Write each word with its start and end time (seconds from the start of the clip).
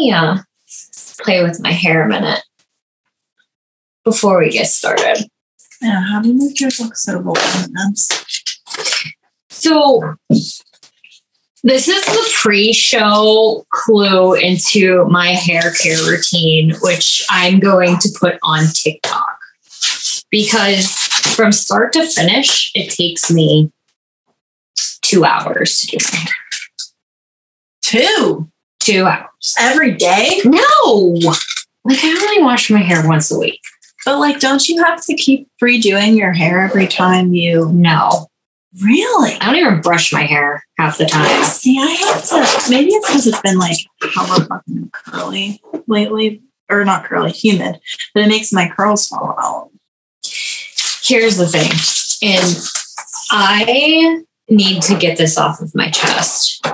me 0.00 0.12
uh 0.12 0.38
play 1.22 1.42
with 1.42 1.60
my 1.60 1.72
hair 1.72 2.04
a 2.04 2.08
minute 2.08 2.42
before 4.04 4.38
we 4.38 4.50
get 4.50 4.66
started. 4.66 5.28
Yeah, 5.82 6.02
how 6.02 6.20
do 6.20 6.30
you 6.30 6.38
make 6.38 6.58
yours 6.60 6.80
look 6.80 6.96
so 6.96 7.20
voluminous? 7.20 8.08
So 9.48 10.14
this 11.62 11.88
is 11.88 12.04
the 12.04 12.32
pre-show 12.40 13.66
clue 13.70 14.34
into 14.34 15.04
my 15.06 15.28
hair 15.28 15.72
care 15.72 15.98
routine, 16.08 16.74
which 16.80 17.24
I'm 17.30 17.60
going 17.60 17.98
to 17.98 18.08
put 18.18 18.38
on 18.42 18.64
TikTok. 18.72 19.38
Because 20.30 20.94
from 21.34 21.52
start 21.52 21.92
to 21.94 22.06
finish, 22.06 22.70
it 22.74 22.90
takes 22.90 23.30
me 23.30 23.70
two 25.02 25.24
hours 25.24 25.80
to 25.80 25.98
do 25.98 26.04
my 26.12 26.18
hair. 26.18 26.34
Two 27.82 28.50
Two 28.80 29.06
hours. 29.06 29.54
every 29.58 29.94
day? 29.94 30.40
No. 30.44 31.18
Like 31.84 31.98
I 32.02 32.18
only 32.22 32.42
wash 32.42 32.70
my 32.70 32.80
hair 32.80 33.06
once 33.06 33.30
a 33.30 33.38
week. 33.38 33.60
But 34.04 34.18
like, 34.18 34.40
don't 34.40 34.66
you 34.68 34.82
have 34.82 35.04
to 35.06 35.14
keep 35.14 35.48
redoing 35.62 36.16
your 36.16 36.32
hair 36.32 36.62
every 36.62 36.86
time 36.86 37.34
you? 37.34 37.68
No. 37.72 38.26
Really? 38.82 39.32
I 39.40 39.46
don't 39.46 39.56
even 39.56 39.80
brush 39.80 40.12
my 40.12 40.22
hair 40.22 40.64
half 40.78 40.98
the 40.98 41.06
time. 41.06 41.44
See, 41.44 41.78
I 41.78 41.86
have 41.86 42.24
to. 42.28 42.70
Maybe 42.70 42.92
it's 42.92 43.06
because 43.06 43.26
it's 43.26 43.40
been 43.40 43.58
like 43.58 43.76
hella 44.14 44.44
fucking 44.46 44.90
curly 44.92 45.60
lately, 45.86 46.42
or 46.70 46.84
not 46.84 47.04
curly, 47.04 47.32
humid, 47.32 47.80
but 48.14 48.22
it 48.22 48.28
makes 48.28 48.52
my 48.52 48.68
curls 48.68 49.08
fall 49.08 49.34
out. 49.38 49.70
Here's 51.02 51.36
the 51.36 51.48
thing, 51.48 51.70
and 52.22 52.56
I 53.32 54.22
need 54.48 54.82
to 54.82 54.96
get 54.96 55.18
this 55.18 55.36
off 55.36 55.60
of 55.60 55.74
my 55.74 55.90
chest. 55.90 56.64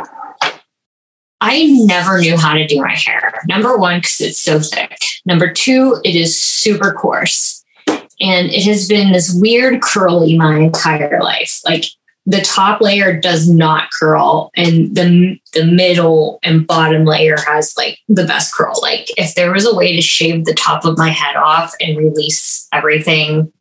I 1.41 1.67
never 1.85 2.19
knew 2.19 2.37
how 2.37 2.55
to 2.55 2.67
do 2.67 2.81
my 2.81 2.95
hair. 2.95 3.41
Number 3.47 3.77
one, 3.77 3.99
because 3.99 4.21
it's 4.21 4.39
so 4.39 4.61
thick. 4.61 4.99
Number 5.25 5.53
two, 5.53 6.01
it 6.05 6.15
is 6.15 6.41
super 6.41 6.93
coarse. 6.93 7.63
And 7.89 8.49
it 8.49 8.65
has 8.65 8.89
been 8.89 9.13
this 9.13 9.35
weird 9.35 9.83
curly 9.83 10.39
my 10.39 10.57
entire 10.57 11.21
life. 11.21 11.61
Like 11.67 11.85
the 12.25 12.41
top 12.41 12.81
layer 12.81 13.19
does 13.19 13.49
not 13.49 13.89
curl, 13.97 14.51
and 14.57 14.97
the, 14.97 15.39
the 15.53 15.65
middle 15.65 16.41
and 16.43 16.67
bottom 16.67 17.05
layer 17.05 17.37
has 17.47 17.75
like 17.77 17.99
the 18.09 18.25
best 18.25 18.55
curl. 18.55 18.75
Like 18.81 19.07
if 19.17 19.35
there 19.35 19.53
was 19.53 19.67
a 19.67 19.75
way 19.75 19.95
to 19.95 20.03
shave 20.03 20.45
the 20.45 20.55
top 20.55 20.85
of 20.85 20.99
my 20.99 21.11
head 21.11 21.37
off 21.37 21.75
and 21.81 21.99
release 21.99 22.67
everything 22.73 23.53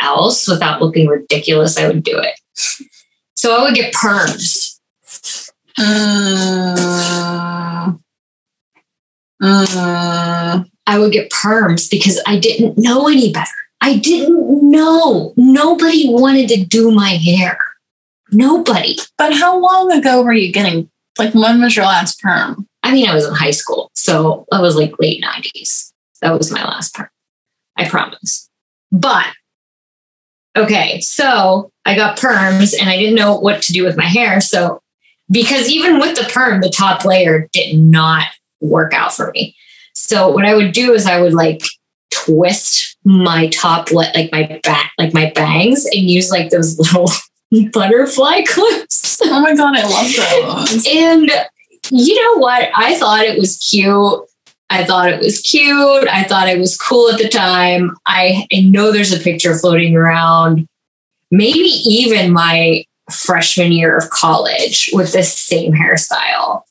else 0.00 0.48
without 0.48 0.80
looking 0.80 1.08
ridiculous, 1.08 1.76
I 1.76 1.88
would 1.88 2.02
do 2.02 2.18
it. 2.18 2.40
So 3.36 3.54
I 3.54 3.62
would 3.62 3.74
get 3.74 3.92
perms. 3.92 4.73
Mm. 5.78 7.64
Mm. 9.42 10.70
I 10.86 10.98
would 10.98 11.12
get 11.12 11.30
perms 11.30 11.90
because 11.90 12.20
I 12.26 12.38
didn't 12.38 12.78
know 12.78 13.08
any 13.08 13.32
better. 13.32 13.50
I 13.80 13.98
didn't 13.98 14.70
know. 14.70 15.34
Nobody 15.36 16.08
wanted 16.08 16.48
to 16.48 16.64
do 16.64 16.90
my 16.90 17.10
hair. 17.10 17.58
Nobody. 18.32 18.96
But 19.18 19.34
how 19.34 19.58
long 19.58 19.92
ago 19.92 20.22
were 20.22 20.32
you 20.32 20.52
getting? 20.52 20.90
Like, 21.18 21.34
when 21.34 21.60
was 21.60 21.76
your 21.76 21.84
last 21.84 22.20
perm? 22.20 22.66
I 22.82 22.92
mean, 22.92 23.08
I 23.08 23.14
was 23.14 23.26
in 23.26 23.34
high 23.34 23.50
school, 23.50 23.90
so 23.94 24.46
that 24.50 24.60
was 24.60 24.76
like 24.76 24.94
late 24.98 25.22
90s. 25.22 25.92
That 26.20 26.36
was 26.36 26.50
my 26.50 26.64
last 26.64 26.94
perm. 26.94 27.08
I 27.76 27.88
promise. 27.88 28.48
But 28.90 29.26
okay, 30.56 31.00
so 31.00 31.70
I 31.84 31.96
got 31.96 32.18
perms 32.18 32.74
and 32.78 32.88
I 32.88 32.96
didn't 32.96 33.16
know 33.16 33.36
what 33.36 33.62
to 33.62 33.72
do 33.72 33.84
with 33.84 33.96
my 33.96 34.06
hair. 34.06 34.40
So 34.40 34.80
because 35.30 35.68
even 35.68 35.98
with 35.98 36.16
the 36.16 36.28
perm, 36.32 36.60
the 36.60 36.70
top 36.70 37.04
layer 37.04 37.48
did 37.52 37.78
not 37.78 38.26
work 38.60 38.92
out 38.92 39.14
for 39.14 39.30
me. 39.32 39.56
So 39.94 40.28
what 40.28 40.44
I 40.44 40.54
would 40.54 40.72
do 40.72 40.92
is 40.92 41.06
I 41.06 41.20
would 41.20 41.34
like 41.34 41.62
twist 42.10 42.96
my 43.04 43.48
top 43.48 43.90
like 43.90 44.30
my 44.32 44.60
back 44.62 44.92
like 44.98 45.12
my 45.12 45.30
bangs 45.34 45.84
and 45.84 46.08
use 46.08 46.30
like 46.30 46.50
those 46.50 46.78
little 46.78 47.10
butterfly 47.72 48.42
clips. 48.46 49.20
Oh 49.22 49.40
my 49.40 49.54
god, 49.54 49.76
I 49.76 49.86
love 49.86 50.68
those. 50.70 50.86
And 50.86 51.30
you 51.90 52.22
know 52.22 52.38
what? 52.38 52.70
I 52.74 52.96
thought 52.96 53.24
it 53.24 53.38
was 53.38 53.58
cute. 53.58 54.20
I 54.70 54.84
thought 54.84 55.10
it 55.10 55.20
was 55.20 55.40
cute. 55.40 56.08
I 56.08 56.24
thought 56.24 56.48
it 56.48 56.58
was 56.58 56.76
cool 56.76 57.10
at 57.10 57.18
the 57.18 57.28
time. 57.28 57.94
I, 58.06 58.46
I 58.52 58.60
know 58.62 58.90
there's 58.90 59.12
a 59.12 59.20
picture 59.20 59.54
floating 59.54 59.94
around, 59.94 60.66
maybe 61.30 61.68
even 61.84 62.32
my 62.32 62.84
freshman 63.10 63.72
year 63.72 63.96
of 63.96 64.10
college 64.10 64.90
with 64.92 65.12
this 65.12 65.32
same 65.32 65.72
hairstyle. 65.72 66.62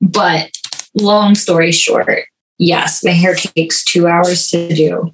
But 0.00 0.50
long 0.94 1.34
story 1.34 1.72
short, 1.72 2.24
yes, 2.58 3.04
my 3.04 3.12
hair 3.12 3.34
takes 3.34 3.84
two 3.84 4.06
hours 4.06 4.48
to 4.48 4.74
do, 4.74 5.12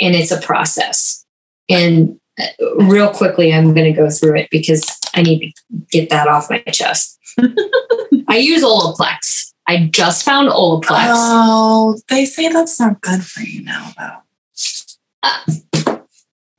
and 0.00 0.14
it's 0.14 0.30
a 0.30 0.40
process. 0.40 1.24
And 1.68 2.18
uh, 2.40 2.46
real 2.76 3.10
quickly, 3.10 3.52
I'm 3.52 3.74
going 3.74 3.92
to 3.92 4.00
go 4.00 4.10
through 4.10 4.36
it 4.36 4.48
because 4.50 4.98
I 5.14 5.22
need 5.22 5.40
to 5.40 5.52
get 5.90 6.10
that 6.10 6.28
off 6.28 6.50
my 6.50 6.60
chest. 6.72 7.18
I 8.28 8.36
use 8.38 8.62
Olaplex. 8.64 9.52
I 9.66 9.88
just 9.92 10.24
found 10.24 10.48
Olaplex. 10.48 11.12
Oh, 11.14 11.98
they 12.08 12.24
say 12.24 12.48
that's 12.48 12.80
not 12.80 13.00
good 13.00 13.22
for 13.22 13.40
you 13.40 13.62
now, 13.64 13.92
though. 13.98 14.16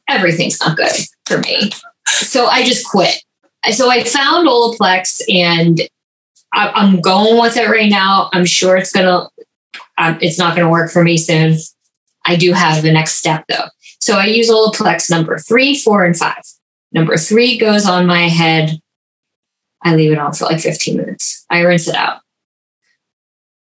Everything's 0.08 0.60
not 0.60 0.78
good 0.78 0.92
for 1.26 1.40
me. 1.40 1.72
So 2.10 2.48
I 2.48 2.64
just 2.64 2.88
quit. 2.88 3.16
So 3.72 3.90
I 3.90 4.04
found 4.04 4.48
Olaplex 4.48 5.22
and 5.34 5.82
I, 6.54 6.70
I'm 6.70 7.02
going 7.02 7.40
with 7.40 7.58
it 7.58 7.70
right 7.70 7.90
now. 7.90 8.30
I'm 8.34 8.46
sure 8.46 8.78
it's 8.78 8.92
to, 8.92 9.30
um, 9.98 10.18
it's 10.22 10.40
not 10.40 10.56
going 10.56 10.66
to 10.66 10.72
work 10.72 10.92
for 10.92 11.04
me 11.04 11.18
soon. 11.18 11.58
I 12.26 12.36
do 12.36 12.54
have 12.54 12.82
the 12.84 12.92
next 12.92 13.16
step 13.16 13.46
though. 13.50 13.68
So 14.00 14.18
I 14.18 14.26
use 14.26 14.50
Olaplex 14.50 15.10
number 15.10 15.38
three, 15.38 15.78
four, 15.78 16.06
and 16.06 16.16
five. 16.16 16.42
Number 16.92 17.18
three 17.18 17.58
goes 17.58 17.86
on 17.86 18.08
my 18.08 18.28
head. 18.28 18.80
I 19.84 19.96
leave 19.96 20.12
it 20.12 20.18
on 20.18 20.34
for 20.34 20.46
like 20.46 20.60
15 20.60 20.98
minutes. 20.98 21.46
I 21.50 21.62
rinse 21.62 21.88
it 21.88 21.96
out. 21.96 22.22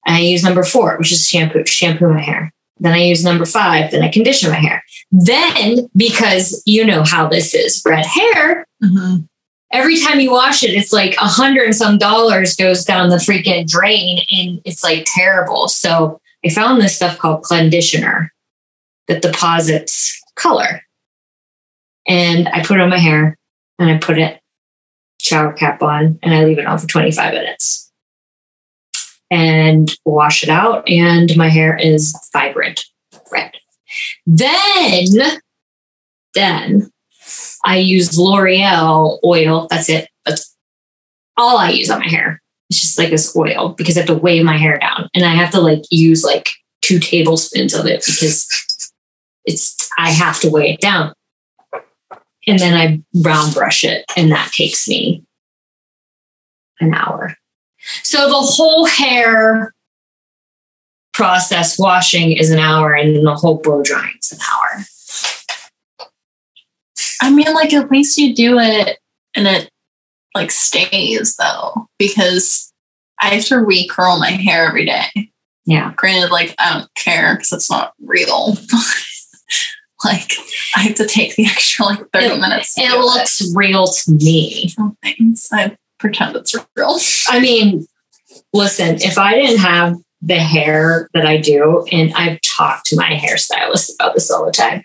And 0.07 0.17
I 0.17 0.21
use 0.21 0.43
number 0.43 0.65
four, 0.65 0.97
which 0.99 1.13
is 1.13 1.29
shampoo, 1.29 1.65
shampoo 1.67 2.13
my 2.13 2.21
hair. 2.21 2.53
Then 2.83 2.95
I 2.95 2.99
use 3.05 3.25
number 3.25 3.45
five, 3.47 3.93
then 3.93 4.03
I 4.03 4.09
condition 4.09 4.51
my 4.51 4.57
hair. 4.57 4.83
Then, 5.13 5.89
because 5.97 6.63
you 6.67 6.85
know 6.85 7.05
how 7.05 7.29
this 7.29 7.55
is, 7.55 7.81
red 7.87 8.05
hair, 8.05 8.67
Mhm. 8.83 9.29
every 9.73 9.99
time 10.01 10.19
you 10.19 10.33
wash 10.33 10.65
it, 10.65 10.71
it's 10.75 10.93
like 10.93 11.15
a 11.15 11.27
hundred 11.29 11.65
and 11.67 11.77
some 11.77 11.97
dollars 11.97 12.57
goes 12.57 12.85
down 12.85 13.09
the 13.09 13.17
freaking 13.17 13.69
drain 13.69 14.19
and 14.31 14.61
it's 14.65 14.83
like 14.83 15.07
terrible. 15.15 15.69
So 15.69 16.21
I 16.45 16.49
found 16.49 16.83
this 16.83 16.97
stuff 16.97 17.19
called 17.19 17.45
conditioner 17.45 18.33
that 19.07 19.23
deposits 19.23 20.21
color. 20.35 20.83
And 22.09 22.49
I 22.49 22.65
put 22.65 22.79
it 22.79 22.83
on 22.83 22.91
my 22.91 22.99
hair 22.99 23.39
and 23.79 23.91
I 23.91 23.99
put 23.99 24.19
it 24.19 24.41
shower 25.21 25.53
cap 25.53 25.83
on 25.83 26.19
and 26.21 26.35
I 26.35 26.43
leave 26.45 26.59
it 26.59 26.67
on 26.67 26.79
for 26.79 26.89
25 26.89 27.33
minutes 27.33 27.92
and 29.33 29.91
wash 30.05 30.43
it 30.43 30.51
out. 30.51 30.87
And 30.89 31.35
my 31.39 31.49
hair 31.49 31.75
is 31.77 32.15
vibrant 32.35 32.85
red. 33.33 33.53
Then, 34.27 35.07
then 36.35 36.91
I 37.65 37.79
use 37.79 38.19
L'Oreal 38.19 39.19
oil. 39.25 39.67
That's 39.71 39.89
it. 39.89 40.09
That's 40.27 40.55
all 41.39 41.57
I 41.57 41.71
use 41.71 41.91
on 41.91 42.01
my 42.01 42.09
hair. 42.09 42.43
It's 42.69 42.81
just 42.81 42.99
like 42.99 43.09
this 43.09 43.35
oil 43.35 43.71
because 43.71 43.97
I 43.97 44.01
have 44.01 44.09
to 44.09 44.15
weigh 44.15 44.43
my 44.43 44.59
hair 44.59 44.79
down 44.79 45.09
and 45.15 45.25
I 45.25 45.35
have 45.35 45.51
to 45.53 45.61
like 45.61 45.83
use 45.91 46.23
like 46.23 46.51
two 46.83 46.99
tablespoons 46.99 47.75
of 47.75 47.87
it 47.87 48.05
because 48.05 48.91
it's, 49.47 49.91
I 49.99 50.11
have 50.11 50.41
to 50.41 50.51
weigh 50.51 50.75
it 50.75 50.81
down. 50.81 51.15
And 52.47 52.59
then 52.59 52.75
I 52.75 53.03
brown 53.23 53.53
brush 53.53 53.83
it 53.83 54.05
and 54.15 54.31
that 54.33 54.53
takes 54.53 54.87
me 54.89 55.25
an 56.81 56.93
hour. 56.93 57.37
So 58.03 58.29
the 58.29 58.35
whole 58.35 58.87
hair 58.87 59.75
process 61.13 61.79
washing 61.79 62.33
is 62.33 62.51
an 62.51 62.59
hour 62.59 62.95
and 62.95 63.15
then 63.15 63.25
the 63.25 63.35
whole 63.35 63.59
blow 63.59 63.83
drying 63.83 64.15
is 64.23 64.33
an 64.33 64.39
hour. 64.53 64.85
I 67.21 67.31
mean, 67.31 67.53
like, 67.55 67.73
at 67.73 67.91
least 67.91 68.19
you 68.19 68.35
do 68.35 68.59
it 68.59 68.99
and 69.37 69.47
it 69.47 69.69
like 70.35 70.51
stays 70.51 71.37
though, 71.37 71.87
because 71.99 72.73
I 73.21 73.35
have 73.35 73.45
to 73.47 73.57
recurl 73.57 74.19
my 74.19 74.31
hair 74.31 74.67
every 74.67 74.87
day. 74.87 75.31
Yeah. 75.65 75.93
Granted, 75.97 76.31
like, 76.33 76.55
I 76.59 76.73
don't 76.75 76.95
care 76.95 77.35
because 77.37 77.53
it's 77.53 77.71
not 77.71 77.93
real. 78.05 78.49
like, 80.05 80.33
I 80.75 80.81
have 80.81 80.95
to 80.97 81.07
take 81.07 81.37
the 81.37 81.45
extra 81.47 81.85
like 81.85 82.01
30 82.13 82.27
It- 82.27 82.41
minutes. 82.41 82.75
It 82.77 82.99
looks 82.99 83.55
real 83.55 83.87
to 83.87 84.11
me. 84.13 84.69
Some 84.69 84.97
things 85.03 85.49
I 85.53 85.77
pretend 86.03 86.37
it's 86.37 86.55
real. 86.77 86.99
I 87.29 87.41
mean, 87.41 87.87
listen, 88.53 88.97
if 88.97 89.17
I 89.17 89.35
didn't 89.37 89.61
have 89.61 89.97
the 90.21 90.39
hair 90.39 91.09
that 91.15 91.25
I 91.25 91.39
do, 91.39 91.87
and 91.91 92.13
I've 92.13 92.41
talked 92.43 92.87
to 92.87 92.97
my 92.97 93.11
hairstylist 93.13 93.95
about 93.95 94.15
this 94.15 94.31
all 94.31 94.45
the 94.45 94.53
time, 94.53 94.85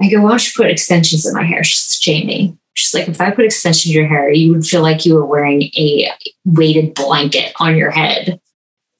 I 0.00 0.08
go, 0.08 0.20
why 0.20 0.30
don't 0.30 0.46
you 0.46 0.52
put 0.56 0.70
extensions 0.70 1.26
in 1.26 1.34
my 1.34 1.44
hair? 1.44 1.64
She's 1.64 1.98
Jami. 1.98 2.56
She's 2.74 2.94
like, 2.94 3.08
if 3.08 3.20
I 3.20 3.30
put 3.30 3.44
extensions 3.44 3.94
in 3.94 4.00
your 4.00 4.08
hair, 4.08 4.32
you 4.32 4.52
would 4.52 4.64
feel 4.64 4.82
like 4.82 5.04
you 5.04 5.14
were 5.14 5.26
wearing 5.26 5.62
a 5.76 6.10
weighted 6.44 6.94
blanket 6.94 7.52
on 7.58 7.76
your 7.76 7.90
head 7.90 8.40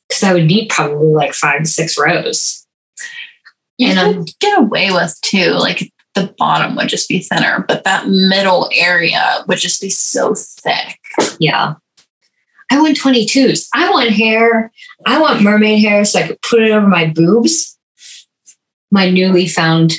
because 0.08 0.22
I 0.22 0.34
would 0.34 0.44
need 0.44 0.68
probably 0.68 1.08
like 1.08 1.32
five 1.32 1.62
to 1.62 1.68
six 1.68 1.98
rows. 1.98 2.66
You 3.78 3.88
And, 3.88 3.98
could 3.98 4.16
um, 4.16 4.26
get 4.40 4.58
away 4.58 4.90
with 4.90 5.18
too. 5.22 5.52
Like 5.52 5.90
the 6.14 6.34
bottom 6.36 6.76
would 6.76 6.88
just 6.88 7.08
be 7.08 7.20
thinner, 7.20 7.64
but 7.66 7.84
that 7.84 8.08
middle 8.08 8.68
area 8.74 9.42
would 9.48 9.58
just 9.58 9.80
be 9.80 9.90
so 9.90 10.34
thick. 10.34 10.98
Yeah. 11.38 11.74
I 12.70 12.80
want 12.80 12.96
22s. 12.96 13.68
I 13.74 13.90
want 13.90 14.10
hair. 14.10 14.72
I 15.06 15.20
want 15.20 15.42
mermaid 15.42 15.80
hair 15.80 16.04
so 16.04 16.20
I 16.20 16.26
could 16.28 16.40
put 16.42 16.62
it 16.62 16.70
over 16.70 16.86
my 16.86 17.06
boobs. 17.06 17.78
My 18.90 19.10
newly 19.10 19.46
found 19.46 19.94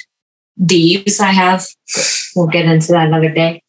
beads 0.65 1.19
I 1.19 1.31
have. 1.31 1.65
We'll 2.35 2.47
get 2.47 2.65
into 2.65 2.91
that 2.93 3.07
another 3.07 3.29
day. 3.29 3.61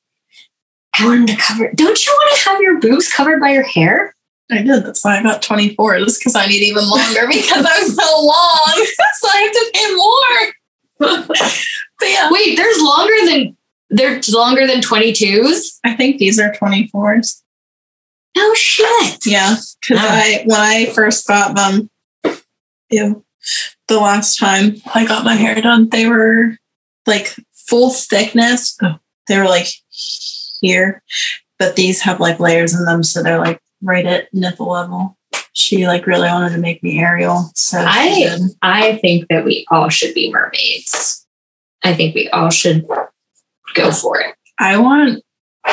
I 0.99 1.07
want 1.07 1.27
them 1.27 1.37
to 1.37 1.43
cover. 1.43 1.71
Don't 1.75 2.07
you 2.07 2.13
want 2.13 2.37
to 2.39 2.49
have 2.49 2.61
your 2.61 2.81
boobs 2.81 3.13
covered 3.13 3.41
by 3.41 3.51
your 3.51 3.65
hair? 3.65 4.15
I 4.51 4.63
did. 4.63 4.85
That's 4.85 5.05
why 5.05 5.19
I 5.19 5.23
got 5.23 5.43
24s 5.43 6.19
because 6.19 6.37
I 6.37 6.47
need 6.47 6.63
even 6.63 6.89
longer 6.89 7.27
because 7.33 7.67
I'm 7.69 7.89
so 7.89 8.25
long. 8.25 8.87
so 9.15 9.29
I 9.33 9.41
have 9.43 9.53
to 9.53 9.71
pay 9.75 9.95
more. 9.95 10.55
yeah, 12.03 12.29
Wait, 12.31 12.57
there's 12.57 12.79
than 12.79 13.04
they're 13.97 14.21
longer 14.33 14.67
than 14.67 14.81
22s? 14.81 15.79
I 15.85 15.95
think 15.95 16.19
these 16.19 16.39
are 16.41 16.53
24s. 16.53 17.43
No 18.37 18.55
shit. 18.55 19.25
Yeah, 19.27 19.57
because 19.81 20.03
Oh. 20.05 20.09
I 20.09 20.43
when 20.47 20.61
I 20.61 20.87
first 20.87 21.27
got 21.29 21.55
them, 21.55 21.89
ew, 22.91 23.25
the 23.89 23.99
last 24.01 24.39
time 24.39 24.77
I 24.95 25.07
got 25.07 25.25
my 25.25 25.35
hair 25.35 25.61
done, 25.61 25.89
they 25.91 26.07
were 26.07 26.57
like 27.07 27.35
full 27.53 27.91
thickness. 27.91 28.77
Oh. 28.83 28.99
They 29.29 29.39
were 29.39 29.45
like 29.47 29.69
here, 30.61 31.03
but 31.59 31.77
these 31.77 32.01
have 32.03 32.19
like 32.21 32.41
layers 32.41 32.75
in 32.75 32.85
them, 32.85 33.03
so 33.05 33.23
they're 33.23 33.39
like 33.39 33.61
right 33.83 34.05
at 34.05 34.33
nipple 34.35 34.71
level. 34.71 35.17
She 35.53 35.87
like 35.87 36.07
really 36.09 36.29
wanted 36.29 36.51
to 36.57 36.59
make 36.61 36.83
me 36.83 36.99
Ariel, 36.99 37.53
so 37.55 37.79
I- 37.87 38.39
I 38.63 38.97
think 38.97 39.29
that 39.29 39.45
we 39.45 39.65
all 39.71 39.89
should 39.89 40.13
be 40.15 40.33
mermaids. 40.33 41.25
I 41.85 41.95
think 41.95 42.15
we 42.17 42.29
all 42.31 42.51
should 42.51 42.85
go 43.75 43.91
for 43.91 44.21
it. 44.21 44.35
I 44.59 44.79
want 44.79 45.23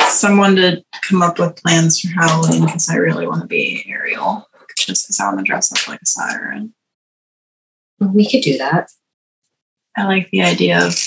someone 0.08 0.56
to 0.56 0.82
come 1.08 1.22
up 1.22 1.38
with 1.38 1.56
plans 1.56 2.00
for 2.00 2.08
Halloween 2.08 2.64
because 2.64 2.88
I 2.88 2.96
really 2.96 3.26
want 3.26 3.42
to 3.42 3.46
be 3.46 3.84
Ariel, 3.88 4.48
just 4.76 5.06
because 5.06 5.20
I 5.20 5.26
want 5.26 5.38
to 5.38 5.44
dress 5.44 5.72
up 5.72 5.88
like 5.88 6.02
a 6.02 6.06
siren. 6.06 6.74
We 8.00 8.28
could 8.28 8.42
do 8.42 8.58
that. 8.58 8.90
I 9.96 10.04
like 10.04 10.30
the 10.30 10.42
idea 10.42 10.84
of 10.84 10.98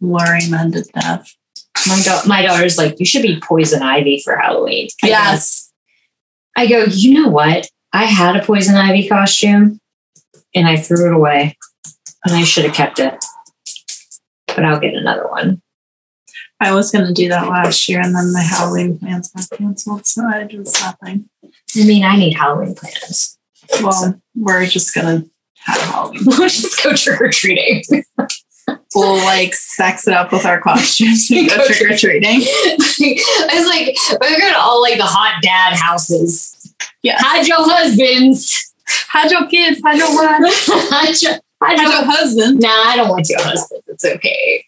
luring 0.00 0.50
men 0.50 0.72
to 0.72 0.82
death. 0.82 1.34
My, 1.86 2.00
da- 2.02 2.26
my 2.26 2.42
daughter's 2.42 2.78
like, 2.78 2.98
you 2.98 3.06
should 3.06 3.22
be 3.22 3.40
poison 3.40 3.82
ivy 3.82 4.20
for 4.22 4.36
Halloween. 4.36 4.88
I 5.02 5.08
Yes. 5.08 5.72
I 6.56 6.66
go, 6.66 6.84
you 6.84 7.14
know 7.14 7.28
what? 7.28 7.68
I 7.92 8.04
had 8.04 8.36
a 8.36 8.44
poison 8.44 8.76
ivy 8.76 9.08
costume 9.08 9.80
and 10.54 10.66
I 10.66 10.76
threw 10.76 11.06
it 11.06 11.14
away 11.14 11.56
and 12.24 12.34
I 12.34 12.42
should 12.44 12.64
have 12.64 12.74
kept 12.74 12.98
it. 12.98 13.24
But 14.48 14.64
I'll 14.64 14.80
get 14.80 14.94
another 14.94 15.28
one. 15.28 15.62
I 16.60 16.72
was 16.74 16.90
going 16.90 17.06
to 17.06 17.12
do 17.12 17.28
that 17.28 17.48
last 17.48 17.88
year, 17.88 18.00
and 18.00 18.14
then 18.14 18.32
my 18.32 18.42
Halloween 18.42 18.98
plans 18.98 19.30
got 19.30 19.48
canceled, 19.58 20.06
so 20.06 20.24
I 20.24 20.44
did 20.44 20.64
nothing. 20.64 21.28
I 21.76 21.84
mean, 21.84 22.04
I 22.04 22.16
need 22.16 22.34
Halloween 22.34 22.74
plans. 22.74 23.38
Well, 23.82 24.20
we're 24.34 24.66
just 24.66 24.94
going 24.94 25.22
to 25.22 25.30
have 25.56 25.80
Halloween. 25.80 26.20
We'll 26.26 26.48
just 26.48 26.82
go 26.82 26.94
trick 26.94 27.20
or 27.20 27.30
treating. 27.30 27.82
We'll 28.94 29.16
like 29.16 29.54
sex 29.54 30.06
it 30.06 30.14
up 30.14 30.32
with 30.32 30.46
our 30.46 30.60
costumes 30.60 31.28
and 31.30 31.48
go 31.48 31.56
Go 31.58 31.66
trick 31.66 31.90
or 31.90 31.96
treating. 31.96 32.40
it's 32.40 33.68
like 33.68 34.20
we're 34.20 34.38
going 34.38 34.52
to 34.52 34.58
all 34.58 34.80
like 34.80 34.96
the 34.96 35.04
hot 35.04 35.42
dad 35.42 35.74
houses. 35.74 36.72
Yeah. 37.02 37.16
Hide 37.18 37.46
your 37.46 37.58
husbands. 37.60 38.72
Hide 38.86 39.30
your 39.30 39.46
kids, 39.48 39.80
hide 39.82 39.96
your 39.96 40.14
wives, 40.14 40.66
hide 40.68 41.22
your, 41.22 41.32
hide 41.62 41.80
your 41.80 42.04
husband. 42.04 42.60
nah, 42.60 42.68
I 42.68 42.96
don't 42.96 43.08
want 43.08 43.28
your 43.28 43.42
husband. 43.42 43.82
It's 43.86 44.04
okay. 44.04 44.64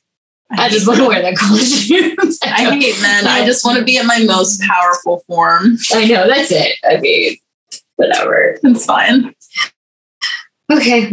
I 0.51 0.69
just 0.69 0.87
want 0.87 1.01
to 1.01 1.07
wear 1.07 1.23
the 1.23 1.37
costumes. 1.37 2.39
I 2.45 2.77
hate 2.77 3.01
men. 3.03 3.27
I 3.27 3.45
just 3.45 3.65
want 3.65 3.79
to 3.79 3.85
be 3.85 3.97
in 3.97 4.07
my 4.07 4.23
most 4.25 4.61
powerful 4.63 5.21
form. 5.27 5.77
I 5.93 6.07
know, 6.07 6.29
that's 6.29 6.53
it. 6.53 6.77
I 6.89 6.99
mean, 6.99 7.37
whatever. 7.97 8.57
It's 8.63 8.85
fine. 8.85 9.35
Okay, 10.71 11.05